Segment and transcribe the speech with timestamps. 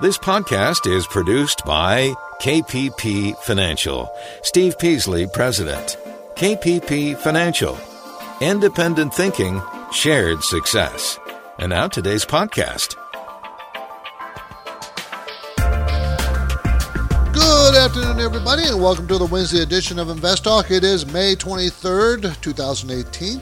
[0.00, 4.12] This podcast is produced by KPP Financial.
[4.42, 5.96] Steve Peasley, President.
[6.34, 7.78] KPP Financial.
[8.40, 9.62] Independent thinking,
[9.92, 11.16] shared success.
[11.60, 12.96] And now today's podcast.
[17.32, 20.72] Good afternoon, everybody, and welcome to the Wednesday edition of Invest Talk.
[20.72, 23.40] It is May 23rd, 2018.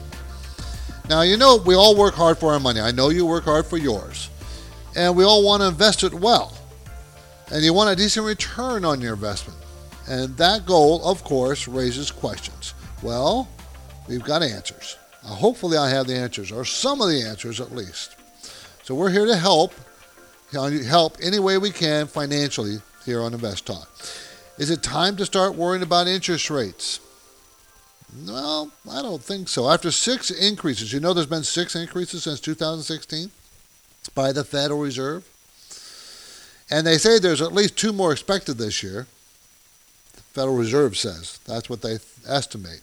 [1.09, 2.79] Now, you know, we all work hard for our money.
[2.79, 4.29] I know you work hard for yours
[4.95, 6.53] and we all want to invest it well.
[7.51, 9.59] And you want a decent return on your investment.
[10.07, 12.73] And that goal, of course, raises questions.
[13.01, 13.47] Well,
[14.07, 14.97] we've got answers.
[15.23, 18.15] Uh, hopefully, I have the answers, or some of the answers at least.
[18.83, 19.73] So we're here to help,
[20.51, 23.89] help any way we can financially here on Invest Talk.
[24.57, 26.99] Is it time to start worrying about interest rates?
[28.27, 29.69] Well, I don't think so.
[29.69, 33.31] After six increases, you know there's been six increases since 2016
[34.09, 35.27] by the Federal Reserve.
[36.69, 39.07] And they say there's at least two more expected this year.
[40.15, 42.81] The Federal Reserve says that's what they estimate.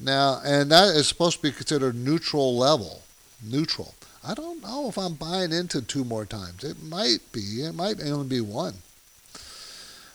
[0.00, 3.02] Now, and that is supposed to be considered neutral level.
[3.42, 3.94] Neutral.
[4.24, 6.62] I don't know if I'm buying into two more times.
[6.62, 7.62] It might be.
[7.62, 8.74] It might only be one.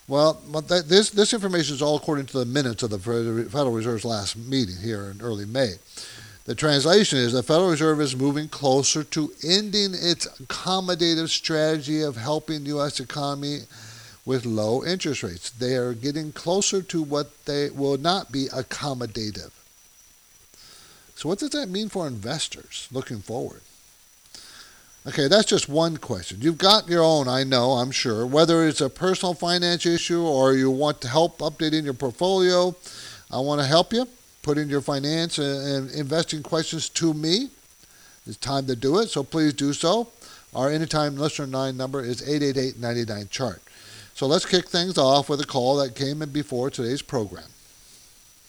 [0.08, 0.36] Well,
[0.70, 4.78] this this information is all according to the minutes of the Federal Reserve's last meeting
[4.78, 5.74] here in early May.
[6.48, 12.16] The translation is the Federal Reserve is moving closer to ending its accommodative strategy of
[12.16, 13.02] helping the U.S.
[13.02, 13.64] economy
[14.26, 15.50] with low interest rates.
[15.50, 19.52] They are getting closer to what they will not be accommodative.
[21.16, 23.60] So, what does that mean for investors looking forward?
[25.06, 26.38] Okay, that's just one question.
[26.40, 28.26] You've got your own, I know, I'm sure.
[28.26, 32.74] Whether it's a personal finance issue or you want to help updating your portfolio,
[33.30, 34.08] I want to help you
[34.48, 37.50] put in your finance and investing questions to me.
[38.26, 40.08] It's time to do it, so please do so.
[40.56, 43.62] Our anytime listener 9 number is 888 chart.
[44.14, 47.50] So let's kick things off with a call that came in before today's program.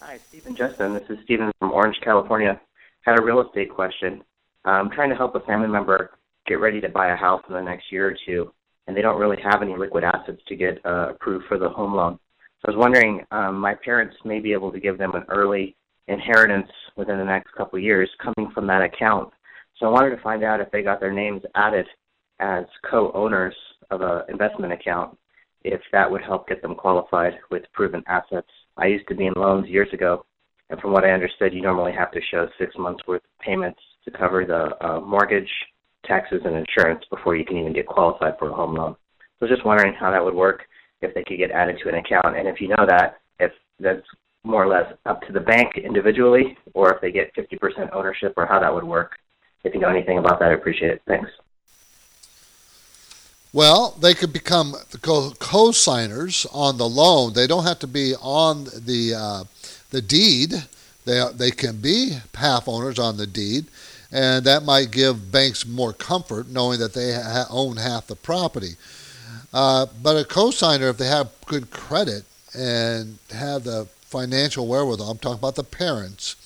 [0.00, 0.95] Hi, Stephen Justin.
[0.95, 2.61] This is Stephen from Orange, California.
[3.01, 4.22] Had a real estate question.
[4.65, 6.12] I'm trying to help a family member
[6.47, 8.53] get ready to buy a house in the next year or two,
[8.87, 11.93] and they don't really have any liquid assets to get uh, approved for the home
[11.93, 12.21] loan.
[12.61, 15.75] So I was wondering, um, my parents may be able to give them an early
[16.09, 19.31] inheritance within the next couple of years coming from that account.
[19.79, 21.87] So I wanted to find out if they got their names added
[22.41, 23.55] as co-owners
[23.91, 25.17] of an investment account,
[25.65, 28.49] if that would help get them qualified with proven assets.
[28.77, 30.25] I used to be in loans years ago,
[30.71, 33.81] and from what I understood, you normally have to show six months worth of payments
[34.05, 35.51] to cover the uh, mortgage,
[36.05, 38.95] taxes, and insurance before you can even get qualified for a home loan.
[39.39, 40.63] So I was just wondering how that would work,
[41.01, 44.07] if they could get added to an account, and if you know that, if that's
[44.44, 48.47] more or less up to the bank individually, or if they get 50% ownership, or
[48.47, 49.19] how that would work.
[49.65, 51.03] If you know anything about that, I appreciate it.
[51.06, 51.31] Thanks.
[53.53, 57.32] Well, they could become co-signers on the loan.
[57.32, 59.44] They don't have to be on the uh,
[59.91, 60.53] the deed.
[61.04, 63.66] They they can be half owners on the deed,
[64.12, 68.77] and that might give banks more comfort knowing that they ha- own half the property.
[69.53, 75.19] Uh, but a co-signer, if they have good credit and have the financial wherewithal, I'm
[75.19, 76.37] talking about the parents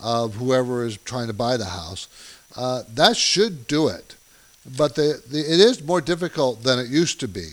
[0.00, 2.08] of whoever is trying to buy the house,
[2.56, 4.16] uh, that should do it.
[4.76, 7.52] But the, the, it is more difficult than it used to be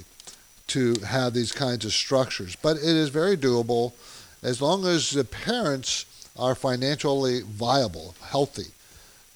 [0.68, 2.56] to have these kinds of structures.
[2.56, 3.94] But it is very doable
[4.42, 6.06] as long as the parents
[6.38, 8.72] are financially viable, healthy,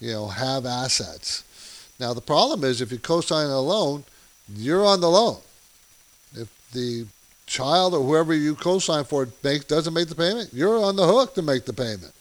[0.00, 1.44] you know, have assets.
[1.98, 4.04] Now the problem is if you co-sign a loan,
[4.54, 5.38] you're on the loan.
[6.34, 7.06] If the
[7.50, 11.34] child or whoever you co-sign for make, doesn't make the payment, you're on the hook
[11.34, 12.12] to make the payment.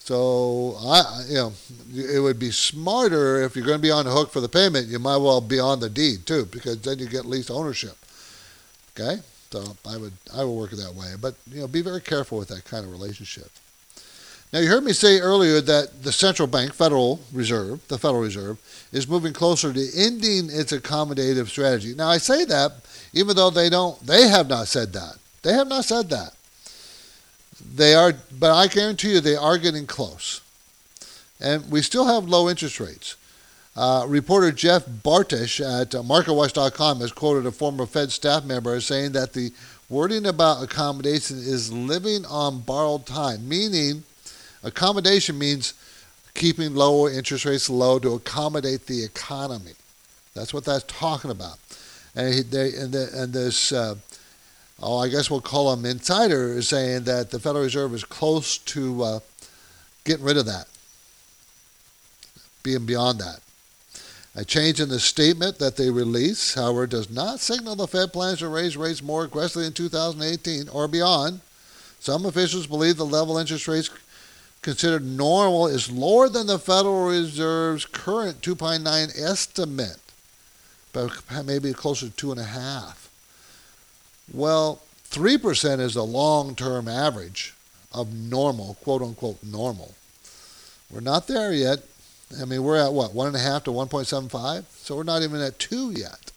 [0.00, 1.52] So I, you know,
[1.94, 4.88] it would be smarter if you're going to be on the hook for the payment.
[4.88, 7.96] You might well be on the deed too, because then you get lease ownership.
[8.92, 11.14] Okay, so I would I would work it that way.
[11.20, 13.50] But you know, be very careful with that kind of relationship.
[14.52, 18.58] Now you heard me say earlier that the central bank, Federal Reserve, the Federal Reserve,
[18.92, 21.94] is moving closer to ending its accommodative strategy.
[21.94, 22.72] Now I say that
[23.12, 25.16] even though they don't, they have not said that.
[25.42, 26.34] They have not said that.
[27.74, 30.40] They are, but I guarantee you they are getting close.
[31.40, 33.16] And we still have low interest rates.
[33.76, 39.12] Uh, reporter Jeff Bartash at MarketWatch.com has quoted a former Fed staff member as saying
[39.12, 39.52] that the
[39.88, 44.02] wording about accommodation is living on borrowed time, meaning
[44.62, 45.74] accommodation means
[46.34, 49.72] keeping lower interest rates low to accommodate the economy.
[50.34, 51.58] That's what that's talking about
[52.14, 53.94] and he, they, and, the, and this, uh,
[54.82, 58.58] oh, I guess we'll call him insider, is saying that the Federal Reserve is close
[58.58, 59.20] to uh,
[60.04, 60.66] getting rid of that,
[62.62, 63.40] being beyond that.
[64.36, 68.38] A change in the statement that they release, however, does not signal the Fed plans
[68.38, 71.40] to raise rates more aggressively in 2018 or beyond.
[71.98, 73.90] Some officials believe the level interest rates
[74.62, 80.00] considered normal is lower than the Federal Reserve's current 2.9 estimate,
[80.92, 83.10] but maybe closer to two and a half.
[84.32, 84.80] Well,
[85.10, 87.54] 3% is the long-term average
[87.92, 89.94] of normal, quote unquote normal.
[90.90, 91.80] We're not there yet.
[92.40, 94.64] I mean, we're at what, one and a half to 1.75?
[94.76, 96.30] So we're not even at two yet.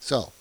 [0.00, 0.32] So,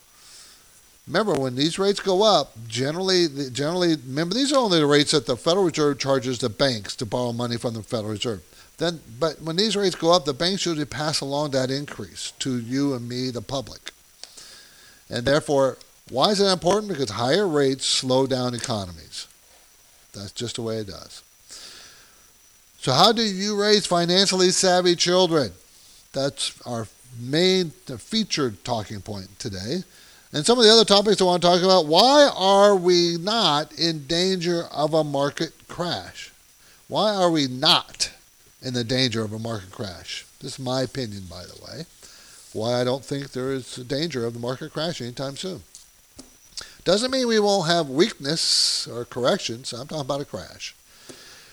[1.08, 5.26] remember when these rates go up, generally, generally, remember these are only the rates that
[5.26, 8.42] the Federal Reserve charges the banks to borrow money from the Federal Reserve.
[8.78, 12.60] Then, but when these rates go up, the banks usually pass along that increase to
[12.60, 13.92] you and me, the public.
[15.10, 15.78] And therefore,
[16.10, 16.90] why is that important?
[16.90, 19.28] Because higher rates slow down economies.
[20.14, 21.24] That's just the way it does.
[22.80, 25.52] So, how do you raise financially savvy children?
[26.14, 26.88] That's our
[27.20, 29.84] main featured talking point today.
[30.36, 33.72] And some of the other topics I want to talk about why are we not
[33.80, 36.34] in danger of a market crash?
[36.90, 38.12] Why are we not
[38.62, 40.26] in the danger of a market crash?
[40.42, 41.86] This is my opinion, by the way.
[42.52, 45.64] Why I don't think there is a danger of the market crashing anytime soon.
[46.84, 49.72] Doesn't mean we won't have weakness or corrections.
[49.72, 50.76] I'm talking about a crash.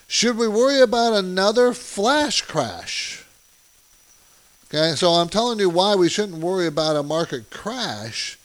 [0.08, 3.24] Should we worry about another flash crash?
[4.66, 8.40] Okay, so I'm telling you why we shouldn't worry about a market crash,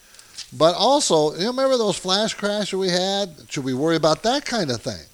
[0.56, 3.30] but also, you remember those flash crashes we had?
[3.50, 5.06] Should we worry about that kind of thing?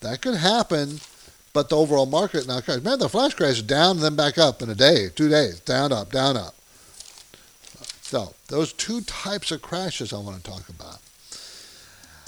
[0.00, 1.00] That could happen,
[1.52, 2.78] but the overall market now crash.
[2.78, 6.10] Remember the flash crash down then back up in a day, two days, down, up,
[6.10, 6.54] down, up.
[8.02, 10.98] So those two types of crashes I want to talk about.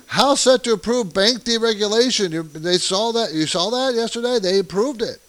[0.06, 2.32] House set to approve bank deregulation.
[2.32, 3.32] You, they saw that.
[3.32, 4.38] You saw that yesterday.
[4.38, 5.20] They approved it.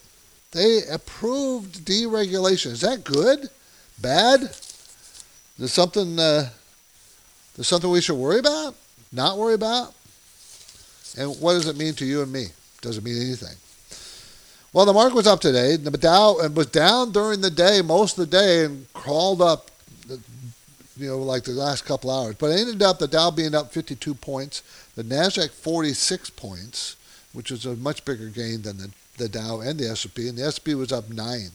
[0.52, 2.72] They approved deregulation.
[2.72, 3.50] Is that good?
[4.00, 4.54] Bad?
[5.58, 6.18] There's something.
[6.18, 6.50] Uh,
[7.56, 8.74] there's something we should worry about?
[9.12, 9.94] Not worry about?
[11.16, 12.46] And what does it mean to you and me?
[12.80, 13.56] Does it mean anything?
[14.72, 15.76] Well, the market was up today.
[15.76, 19.70] The Dow and was down during the day, most of the day, and crawled up
[20.98, 22.34] you know, like the last couple hours.
[22.36, 24.62] But it ended up the Dow being up 52 points,
[24.96, 26.96] the Nasdaq 46 points,
[27.32, 30.44] which was a much bigger gain than the, the Dow and the S&P, and the
[30.44, 31.50] S&P was up nine,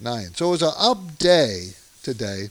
[0.00, 0.34] nine.
[0.34, 1.70] So it was an up day
[2.02, 2.50] today.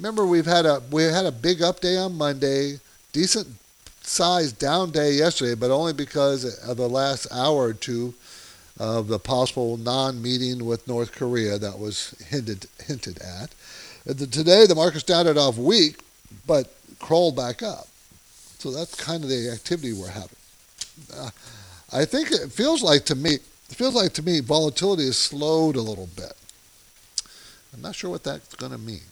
[0.00, 2.80] Remember, we've had a we had a big up day on Monday,
[3.12, 3.46] decent
[4.00, 8.14] size down day yesterday, but only because of the last hour or two
[8.78, 13.50] of the possible non-meeting with North Korea that was hinted hinted at.
[14.16, 16.00] Today, the market started off weak,
[16.46, 17.86] but crawled back up.
[18.58, 20.30] So that's kind of the activity we're having.
[21.14, 21.28] Uh,
[21.92, 25.76] I think it feels like to me, it feels like to me, volatility has slowed
[25.76, 26.32] a little bit.
[27.74, 29.09] I'm not sure what that's going to mean.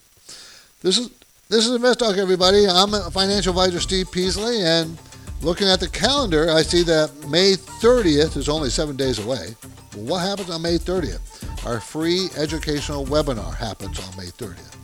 [0.81, 1.11] This is
[1.49, 2.69] this is Invest Talk, everybody.
[2.69, 4.97] I'm financial advisor Steve Peasley, and
[5.43, 9.57] looking at the calendar, I see that May 30th is only seven days away.
[9.97, 11.67] Well, what happens on May 30th?
[11.67, 14.77] Our free educational webinar happens on May 30th.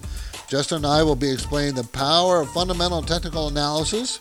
[0.48, 4.18] Justin and I will be explaining the power of fundamental technical analysis.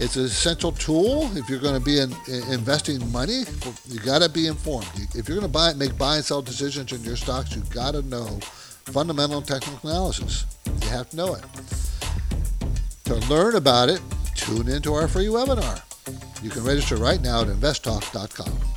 [0.00, 3.44] It's an essential tool if you're going to be in, in investing money.
[3.86, 4.88] You got to be informed.
[5.14, 7.92] If you're going to buy, make buy and sell decisions in your stocks, you got
[7.92, 8.40] to know
[8.84, 10.46] fundamental technical analysis.
[10.82, 11.44] You have to know it.
[13.04, 14.00] To learn about it,
[14.34, 15.82] tune into our free webinar.
[16.42, 18.72] You can register right now at investtalk.com.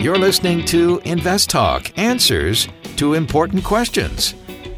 [0.00, 4.34] You're listening to Invest Talk Answers to Important Questions.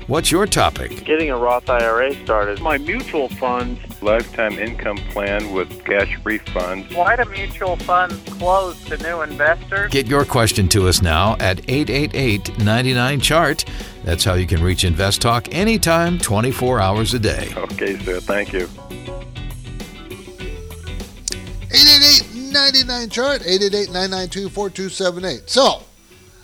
[0.09, 1.05] What's your topic?
[1.05, 2.61] Getting a Roth IRA started.
[2.61, 3.81] My mutual funds.
[4.03, 6.93] Lifetime income plan with cash refunds.
[6.97, 9.93] Why do mutual funds close to new investors?
[9.93, 13.65] Get your question to us now at 888 99 Chart.
[14.03, 17.53] That's how you can reach Invest Talk anytime, 24 hours a day.
[17.57, 18.19] Okay, sir.
[18.19, 18.69] Thank you.
[21.71, 25.83] 888 99 chart 888-992-4278 so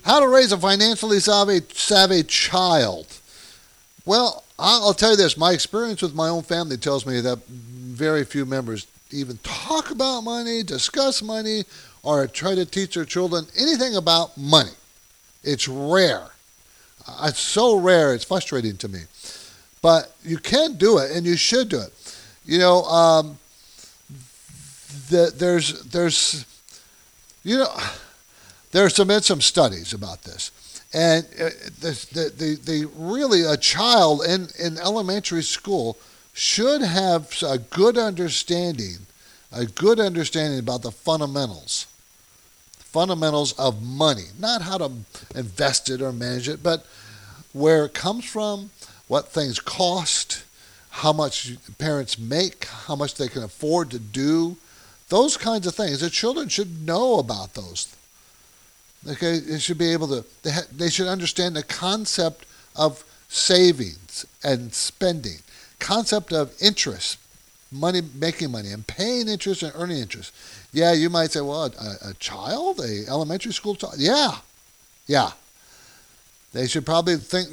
[0.05, 3.18] how to raise a financially savvy, savvy child
[4.09, 5.37] well i'll tell you this.
[5.37, 10.23] My experience with my own family tells me that very few members even talk about
[10.23, 11.65] money discuss money
[12.03, 14.71] or try to teach their children anything about money.
[15.43, 16.29] It's rare.
[17.23, 19.01] It's so rare it's frustrating to me.
[19.83, 21.93] But you can do it and you should do it.
[22.45, 23.39] You know um,
[25.11, 26.47] the, there's there's
[27.45, 27.75] you know
[28.73, 30.51] there's some been some studies about this,
[30.93, 35.99] and uh, the, the, the, really a child in in elementary school
[36.33, 38.99] should have a good understanding,
[39.53, 41.87] a good understanding about the fundamentals,
[42.79, 44.91] fundamentals of money, not how to
[45.35, 46.87] invest it or manage it, but
[47.53, 48.71] where it comes from,
[49.09, 50.45] what things cost,
[50.91, 54.57] how much parents make, how much they can afford to do,
[55.09, 56.01] those kinds of things.
[56.01, 57.95] The children should know about those.
[59.07, 60.25] Okay, they should be able to.
[60.43, 65.39] They, ha, they should understand the concept of savings and spending,
[65.79, 67.19] concept of interest,
[67.71, 70.33] money making money and paying interest and earning interest.
[70.73, 73.95] Yeah, you might say, well, a, a child, a elementary school child.
[73.99, 74.37] Yeah,
[75.07, 75.31] yeah.
[76.53, 77.49] They should probably think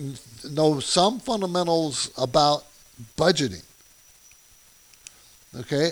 [0.50, 2.64] know some fundamentals about
[3.18, 3.64] budgeting.
[5.62, 5.92] Okay,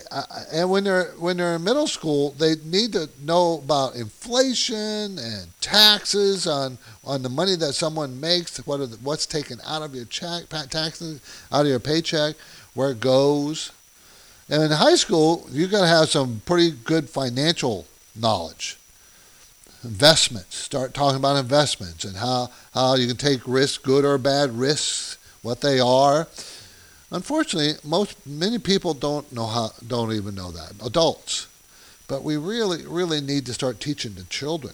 [0.52, 5.48] and when they're when they're in middle school, they need to know about inflation and
[5.62, 8.58] taxes on on the money that someone makes.
[8.66, 12.36] What the, what's taken out of your check, taxes out of your paycheck,
[12.74, 13.72] where it goes.
[14.50, 17.86] And in high school, you got to have some pretty good financial
[18.20, 18.78] knowledge.
[19.86, 20.58] Investments.
[20.58, 25.18] Start talking about investments and how how you can take risks, good or bad risks,
[25.42, 26.28] what they are
[27.14, 31.46] Unfortunately, most many people don't know how don't even know that adults,
[32.08, 34.74] but we really really need to start teaching the children.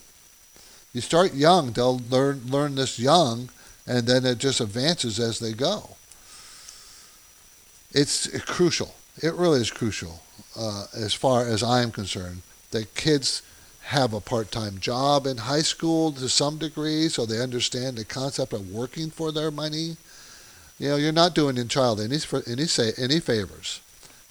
[0.94, 3.50] You start young; they'll learn learn this young,
[3.86, 5.98] and then it just advances as they go.
[7.92, 8.96] It's crucial.
[9.22, 10.22] It really is crucial,
[10.58, 13.42] uh, as far as I'm concerned, that kids
[13.82, 18.54] have a part-time job in high school to some degree, so they understand the concept
[18.54, 19.98] of working for their money
[20.80, 22.18] you know, you're not doing your child any
[22.48, 23.82] any say any favors,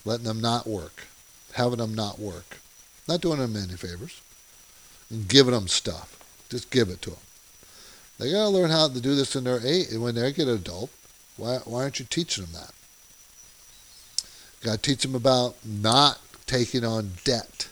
[0.05, 1.07] letting them not work,
[1.53, 2.59] having them not work,
[3.07, 4.21] not doing them any favors,
[5.11, 6.17] and giving them stuff.
[6.49, 7.19] Just give it to them.
[8.19, 10.91] They gotta learn how to do this in their eight when they get adult.
[11.37, 12.73] Why why aren't you teaching them that?
[14.63, 17.69] Gotta teach them about not taking on debt.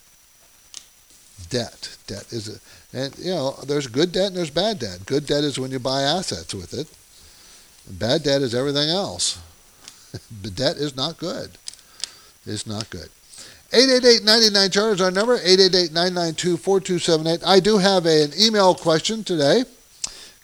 [1.48, 5.06] Debt, debt is a, and you know, there's good debt and there's bad debt.
[5.06, 6.88] Good debt is when you buy assets with it
[7.90, 9.40] Bad debt is everything else.
[10.42, 11.50] but debt is not good.
[12.44, 13.08] It's not good.
[13.72, 19.64] 888-99 chart is our number 888-992-4278 i do have an email question today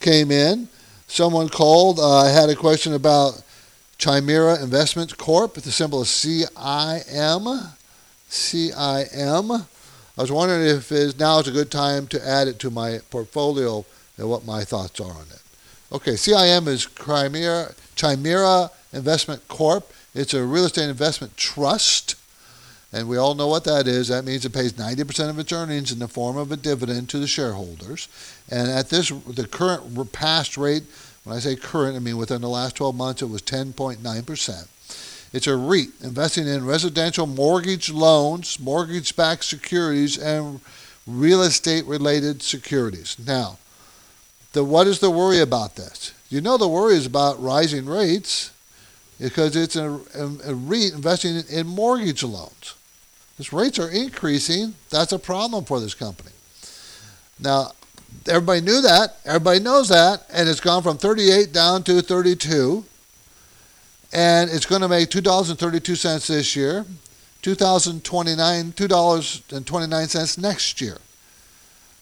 [0.01, 0.67] came in
[1.07, 3.41] someone called uh, i had a question about
[3.97, 7.61] chimera investments corp the symbol is c-i-m
[8.29, 9.65] c-i-m i
[10.17, 13.85] was wondering if is now is a good time to add it to my portfolio
[14.17, 15.42] and what my thoughts are on it
[15.93, 19.93] Okay, CIM is Chimera, Chimera Investment Corp.
[20.15, 22.15] It's a real estate investment trust.
[22.95, 24.09] And we all know what that is.
[24.09, 27.19] That means it pays 90% of its earnings in the form of a dividend to
[27.19, 28.09] the shareholders.
[28.51, 30.85] And at this, the current past rate,
[31.25, 34.69] when I say current, I mean within the last 12 months, it was 10.9%.
[35.35, 40.61] It's a REIT, investing in residential mortgage loans, mortgage backed securities, and
[41.07, 43.19] real estate related securities.
[43.19, 43.59] Now,
[44.53, 46.13] the, what is the worry about this?
[46.29, 48.53] You know the worry is about rising rates
[49.21, 52.75] because it's a, a, a investing in, in mortgage loans.
[53.39, 56.31] As rates are increasing, that's a problem for this company.
[57.39, 57.73] Now,
[58.29, 62.85] everybody knew that, everybody knows that, and it's gone from 38 down to 32.
[64.13, 66.85] And it's going to make $2.32 this year,
[67.41, 70.99] 2029 $2.29 next year.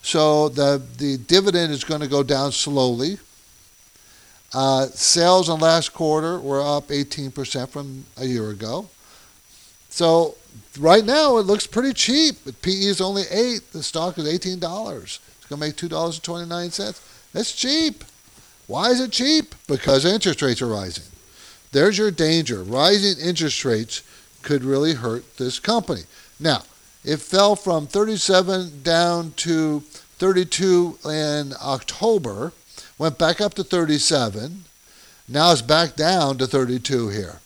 [0.02, 3.18] So the, the dividend is going to go down slowly.
[4.52, 8.88] Uh, sales in last quarter were up 18% from a year ago.
[9.90, 10.36] So
[10.78, 12.36] right now it looks pretty cheap.
[12.62, 15.02] PE is only 8 The stock is $18.
[15.02, 17.00] It's going to make $2.29.
[17.32, 18.04] That's cheap.
[18.66, 19.54] Why is it cheap?
[19.66, 21.04] Because interest rates are rising.
[21.72, 22.62] There's your danger.
[22.62, 24.02] Rising interest rates
[24.42, 26.02] could really hurt this company.
[26.38, 26.62] Now,
[27.04, 29.80] it fell from 37 down to
[30.18, 32.52] 32 in October,
[32.98, 34.64] went back up to 37.
[35.28, 37.40] Now it's back down to 32 here.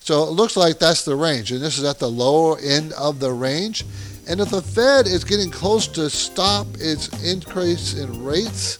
[0.00, 3.20] So it looks like that's the range, and this is at the lower end of
[3.20, 3.84] the range.
[4.28, 8.78] And if the Fed is getting close to stop its increase in rates,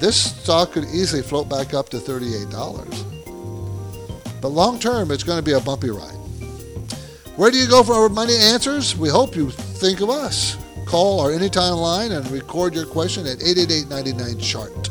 [0.00, 4.40] this stock could easily float back up to $38.
[4.40, 6.23] But long term, it's going to be a bumpy ride.
[7.36, 8.96] Where do you go for our money answers?
[8.96, 10.56] We hope you think of us.
[10.86, 14.88] Call our anytime line and record your question at 888 chart.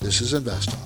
[0.00, 0.80] This is Invest Talk.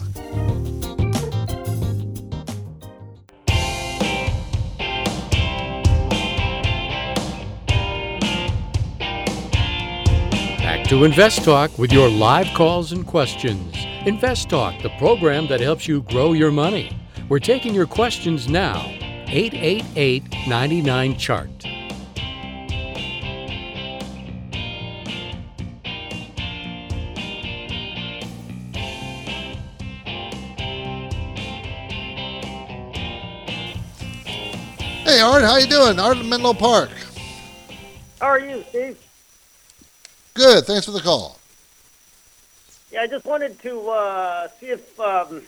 [10.58, 13.76] Back to Invest Talk with your live calls and questions.
[14.06, 16.98] Invest Talk, the program that helps you grow your money.
[17.28, 18.99] We're taking your questions now
[19.32, 21.48] 888 99 Chart.
[35.04, 36.00] Hey, Art, how you doing?
[36.00, 36.90] Art in Menlo Park.
[38.20, 38.98] How are you, Steve?
[40.34, 40.64] Good.
[40.64, 41.38] Thanks for the call.
[42.90, 45.42] Yeah, I just wanted to uh, see if um,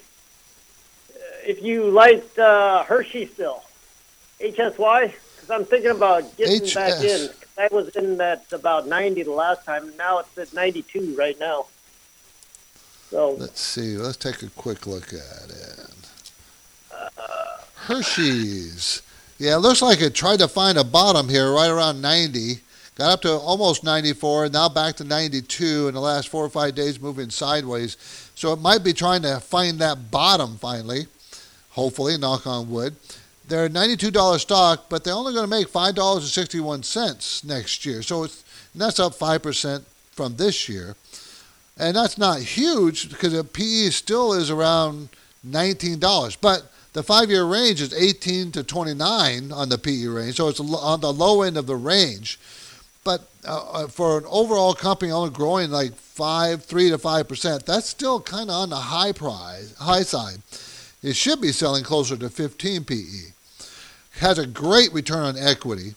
[1.44, 3.64] if you liked uh, Hershey still,
[4.42, 6.74] HSY, because I'm thinking about getting HS.
[6.74, 7.28] back in.
[7.58, 11.38] I was in at about 90 the last time, and now it's at 92 right
[11.38, 11.66] now.
[13.10, 13.96] So Let's see.
[13.96, 15.92] Let's take a quick look at it.
[17.76, 19.02] Hershey's.
[19.38, 22.60] Yeah, it looks like it tried to find a bottom here right around 90.
[22.94, 26.74] Got up to almost 94, now back to 92 in the last four or five
[26.74, 27.96] days, moving sideways.
[28.34, 31.06] So it might be trying to find that bottom finally,
[31.70, 32.94] hopefully, knock on wood.
[33.52, 38.00] They're a $92 stock, but they're only going to make $5.61 next year.
[38.00, 38.42] So it's,
[38.74, 39.82] that's up 5%
[40.12, 40.96] from this year.
[41.76, 45.10] And that's not huge because the PE still is around
[45.46, 46.38] $19.
[46.40, 50.36] But the five year range is 18 to 29 on the PE range.
[50.36, 52.40] So it's on the low end of the range.
[53.04, 57.66] But uh, uh, for an overall company only growing like five, three to five percent,
[57.66, 60.38] that's still kind of on the high price, high side.
[61.02, 63.31] It should be selling closer to 15 PE.
[64.16, 65.94] Has a great return on equity,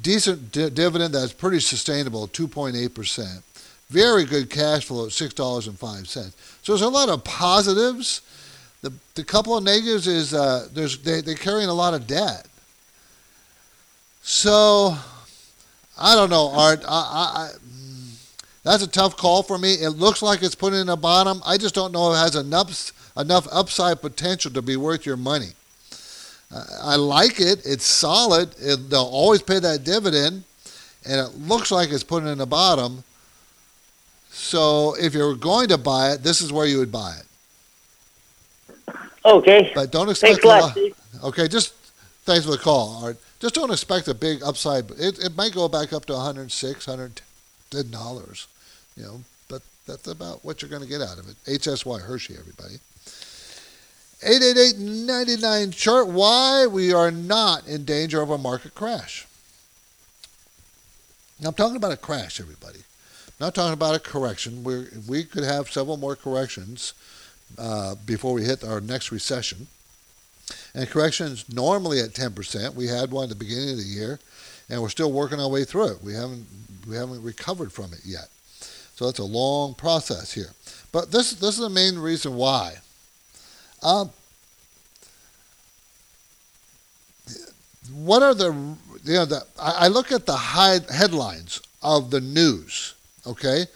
[0.00, 3.42] decent di- dividend that's pretty sustainable, 2.8 percent.
[3.90, 6.34] Very good cash flow at six dollars and five cents.
[6.62, 8.22] So there's a lot of positives.
[8.80, 12.46] The the couple of negatives is uh, there's they, they're carrying a lot of debt.
[14.22, 14.96] So
[15.98, 16.82] I don't know, Art.
[16.88, 17.50] I, I, I,
[18.64, 19.74] that's a tough call for me.
[19.74, 21.42] It looks like it's putting in a bottom.
[21.44, 25.18] I just don't know if it has enough enough upside potential to be worth your
[25.18, 25.50] money.
[26.52, 27.62] I like it.
[27.66, 28.54] It's solid.
[28.60, 30.44] It, they'll always pay that dividend,
[31.04, 33.04] and it looks like it's putting in the bottom.
[34.30, 37.26] So if you're going to buy it, this is where you would buy it.
[39.24, 40.92] okay, But don't expect thanks a lot, lot-.
[41.24, 41.72] Okay, just
[42.24, 43.16] thanks for the call, Art.
[43.40, 44.90] Just don't expect a big upside.
[44.92, 48.46] It, it might go back up to 106, 110 dollars.
[48.96, 51.36] You know, but that's about what you're going to get out of it.
[51.46, 52.76] HSY Hershey, everybody.
[54.24, 56.08] 888-99 chart.
[56.08, 59.26] Why we are not in danger of a market crash.
[61.40, 62.80] Now, I'm talking about a crash, everybody.
[63.38, 64.64] Not talking about a correction.
[64.64, 66.94] We we could have several more corrections
[67.58, 69.66] uh, before we hit our next recession.
[70.74, 72.74] And corrections normally at 10%.
[72.74, 74.18] We had one at the beginning of the year,
[74.68, 76.02] and we're still working our way through it.
[76.02, 76.46] We haven't
[76.88, 78.28] we haven't recovered from it yet.
[78.94, 80.52] So that's a long process here.
[80.92, 82.76] But this this is the main reason why.
[83.84, 84.10] Um,
[87.92, 88.52] what are the
[89.04, 92.94] you know the I, I look at the high headlines of the news.
[93.26, 93.66] Okay,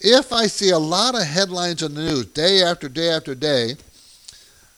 [0.00, 3.74] if I see a lot of headlines in the news day after day after day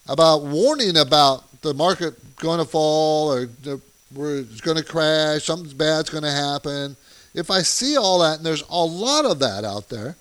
[0.09, 3.81] about warning about the market going to fall or the,
[4.15, 6.97] it's going to crash, something bad's going to happen.
[7.35, 10.17] If I see all that, and there's a lot of that out there,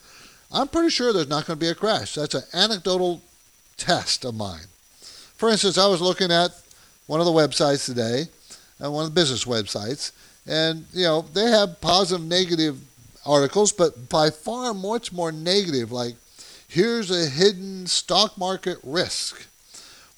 [0.52, 2.14] I'm pretty sure there's not going to be a crash.
[2.14, 3.22] That's an anecdotal
[3.82, 4.68] test of mine.
[5.38, 6.52] For instance, I was looking at
[7.08, 8.28] one of the websites today,
[8.80, 10.12] uh, one of the business websites,
[10.46, 12.80] and you know they have positive, negative
[13.26, 15.92] articles, but by far much more negative.
[15.92, 16.14] Like,
[16.68, 19.48] here's a hidden stock market risk.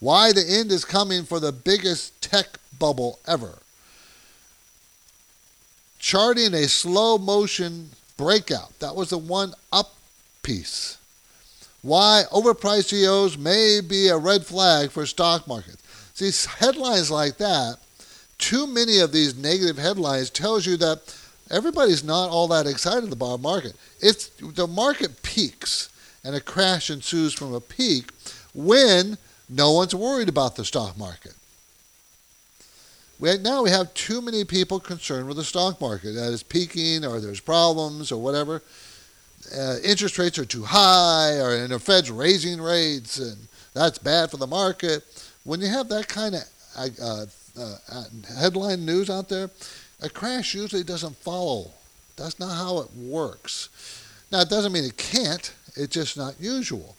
[0.01, 3.59] Why the end is coming for the biggest tech bubble ever.
[5.99, 8.77] Charting a slow motion breakout.
[8.79, 9.95] That was the one up
[10.41, 10.97] piece.
[11.83, 15.83] Why overpriced CEOs may be a red flag for stock markets.
[16.13, 17.77] See, headlines like that,
[18.37, 21.15] too many of these negative headlines tells you that
[21.51, 23.73] everybody's not all that excited about the market.
[23.99, 25.89] It's the market peaks
[26.23, 28.11] and a crash ensues from a peak
[28.53, 29.17] when
[29.49, 31.33] no one's worried about the stock market.
[33.19, 37.05] We, now we have too many people concerned with the stock market that is peaking
[37.05, 38.61] or there's problems or whatever.
[39.55, 44.31] Uh, interest rates are too high or and the Fed's raising rates and that's bad
[44.31, 45.03] for the market.
[45.43, 46.43] When you have that kind of
[46.77, 47.25] uh,
[47.59, 48.03] uh,
[48.39, 49.49] headline news out there,
[50.01, 51.71] a crash usually doesn't follow.
[52.15, 53.69] That's not how it works.
[54.31, 55.53] Now, it doesn't mean it can't.
[55.75, 56.95] It's just not usual.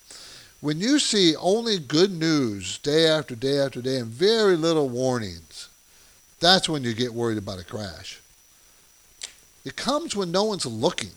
[0.61, 5.69] When you see only good news day after day after day and very little warnings,
[6.41, 8.21] that's when you get worried about a crash.
[9.65, 11.11] It comes when no one's looking.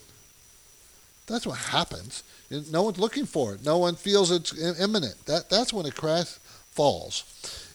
[1.27, 2.23] That's what happens.
[2.71, 3.65] No one's looking for it.
[3.65, 5.25] No one feels it's imminent.
[5.25, 6.37] That, that's when a crash
[6.71, 7.23] falls.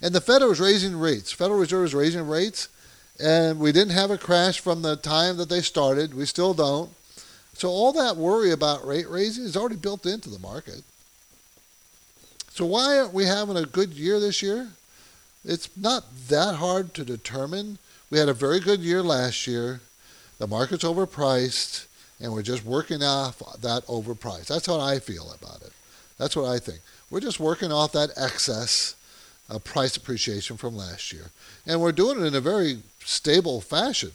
[0.00, 1.30] And the Fed was raising rates.
[1.30, 2.68] Federal Reserve is raising rates,
[3.22, 6.14] and we didn't have a crash from the time that they started.
[6.14, 6.90] We still don't.
[7.52, 10.82] So all that worry about rate raising is already built into the market.
[12.50, 14.68] So why aren't we having a good year this year?
[15.44, 17.78] It's not that hard to determine.
[18.10, 19.80] We had a very good year last year.
[20.38, 21.86] The market's overpriced,
[22.22, 24.46] and we're just working off that overprice.
[24.46, 25.72] That's how I feel about it.
[26.18, 26.78] That's what I think.
[27.10, 28.94] We're just working off that excess
[29.50, 31.32] uh, price appreciation from last year.
[31.66, 34.12] And we're doing it in a very stable fashion.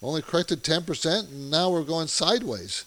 [0.00, 2.84] Only corrected 10%, and now we're going sideways.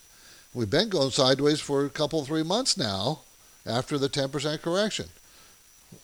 [0.54, 3.20] We've been going sideways for a couple, three months now
[3.66, 5.08] after the 10% correction.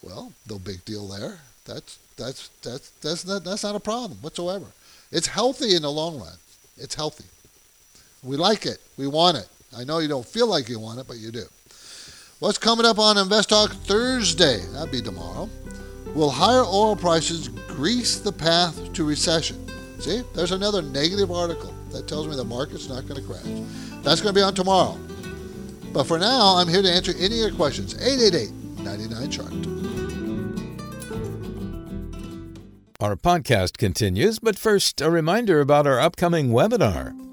[0.01, 1.39] Well, no big deal there.
[1.65, 4.65] That's, that's, that's, that's, not, that's not a problem whatsoever.
[5.11, 6.35] It's healthy in the long run.
[6.77, 7.25] It's healthy.
[8.23, 8.79] We like it.
[8.97, 9.47] We want it.
[9.77, 11.45] I know you don't feel like you want it, but you do.
[12.39, 14.59] What's coming up on Invest Talk Thursday?
[14.73, 15.49] That'd be tomorrow.
[16.13, 19.65] Will higher oil prices grease the path to recession?
[19.99, 23.43] See, there's another negative article that tells me the market's not going to crash.
[24.03, 24.97] That's going to be on tomorrow.
[25.93, 27.95] But for now, I'm here to answer any of your questions.
[27.95, 28.51] 888
[28.83, 29.53] 99 Chart.
[33.01, 37.28] Our podcast continues, but first, a reminder about our upcoming webinar.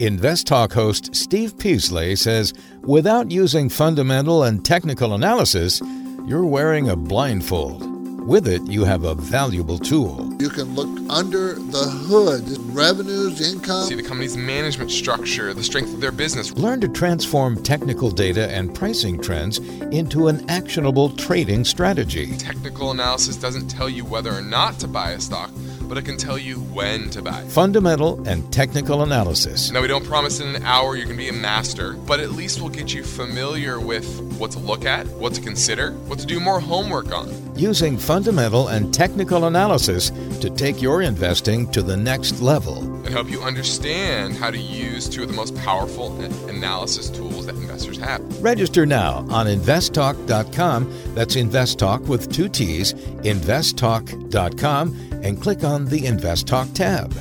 [0.00, 5.82] Invest Talk host Steve Peasley says without using fundamental and technical analysis,
[6.24, 7.84] you're wearing a blindfold.
[8.24, 10.32] With it, you have a valuable tool.
[10.38, 13.86] You can look under the hood, revenues, income.
[13.86, 16.52] See the company's management structure, the strength of their business.
[16.52, 19.58] Learn to transform technical data and pricing trends
[19.90, 22.36] into an actionable trading strategy.
[22.36, 25.50] Technical analysis doesn't tell you whether or not to buy a stock
[25.88, 27.42] but it can tell you when to buy.
[27.44, 29.70] Fundamental and technical analysis.
[29.70, 32.30] Now, we don't promise in an hour you're going to be a master, but at
[32.30, 36.26] least we'll get you familiar with what to look at, what to consider, what to
[36.26, 37.28] do more homework on.
[37.56, 42.78] Using fundamental and technical analysis to take your investing to the next level.
[43.04, 46.14] And help you understand how to use two of the most powerful
[46.48, 48.20] analysis tools that investors have.
[48.42, 51.14] Register now on investtalk.com.
[51.14, 57.12] That's investtalk with two T's, investtalk.com and click on the Invest Talk tab.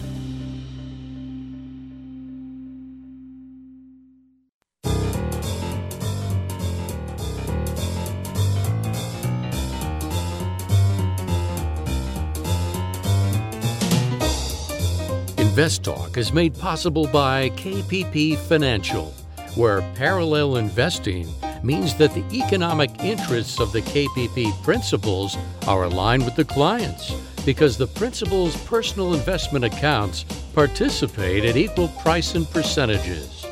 [15.37, 19.13] Invest Talk is made possible by KPP Financial,
[19.55, 21.27] where parallel investing
[21.61, 25.35] means that the economic interests of the KPP principals
[25.67, 27.11] are aligned with the clients
[27.47, 33.45] because the principal's personal investment accounts participate at equal price and percentages.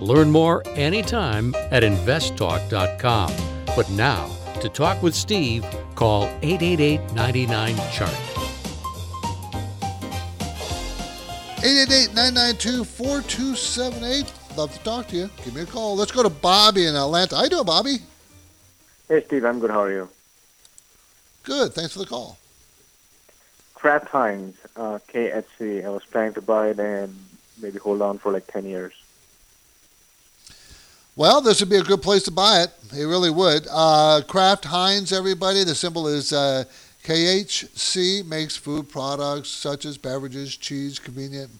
[0.00, 3.30] Learn more anytime at investtalk.com.
[3.76, 8.10] But now, to talk with Steve, call 888 99 Chart.
[11.58, 14.32] 888 992 4278.
[14.56, 15.30] Love to talk to you.
[15.44, 15.94] Give me a call.
[15.94, 17.36] Let's go to Bobby in Atlanta.
[17.36, 17.96] How you doing, Bobby?
[19.10, 19.44] Hey, Steve.
[19.44, 19.70] I'm good.
[19.70, 20.08] How are you?
[21.42, 21.74] Good.
[21.74, 22.38] Thanks for the call.
[23.82, 25.84] Kraft Heinz, uh, KHC.
[25.84, 27.12] I was planning to buy it and
[27.60, 28.92] maybe hold on for like 10 years.
[31.16, 32.70] Well, this would be a good place to buy it.
[32.96, 33.66] It really would.
[33.68, 35.64] Uh, Kraft Heinz, everybody.
[35.64, 36.62] The symbol is uh,
[37.02, 41.50] KHC, makes food products such as beverages, cheese, convenient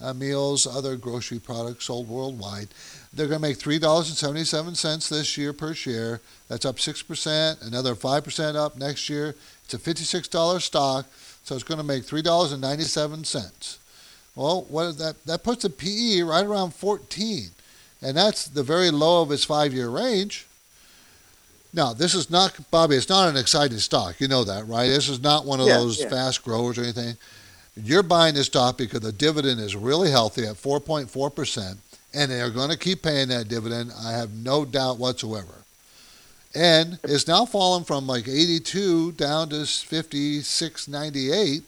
[0.00, 2.68] uh, meals, other grocery products sold worldwide.
[3.12, 6.20] They're going to make $3.77 this year per share.
[6.46, 9.34] That's up 6%, another 5% up next year.
[9.64, 11.06] It's a $56 stock.
[11.44, 13.78] So it's going to make $3.97.
[14.34, 15.22] Well, what is that?
[15.26, 17.50] That puts the PE right around 14.
[18.02, 20.46] And that's the very low of its five year range.
[21.72, 24.20] Now, this is not, Bobby, it's not an exciting stock.
[24.20, 24.86] You know that, right?
[24.86, 26.08] This is not one of yeah, those yeah.
[26.08, 27.16] fast growers or anything.
[27.76, 31.76] You're buying this stock because the dividend is really healthy at 4.4%,
[32.14, 33.92] and they're going to keep paying that dividend.
[34.04, 35.63] I have no doubt whatsoever
[36.54, 41.62] and it's now fallen from like 82 down to 56.98